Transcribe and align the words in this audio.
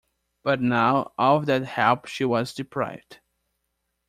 But 0.41 0.61
now 0.61 1.01
of 1.01 1.11
all 1.19 1.39
that 1.41 1.63
help 1.63 2.07
she 2.07 2.25
was 2.25 2.55
deprived. 2.55 3.19